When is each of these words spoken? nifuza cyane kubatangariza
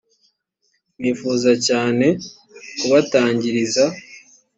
nifuza 0.99 1.51
cyane 1.67 2.07
kubatangariza 2.79 3.85